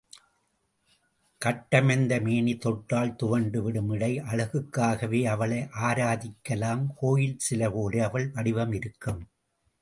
[1.41, 9.21] கட்டமைந்த மேனி, தொட்டால் துவண்டு விடும் இடை, அழகுக்காகவே அவளை ஆராதிக்கலாம் கோயில் சிலைபோல அவள் வடிவம் இருக்கும்.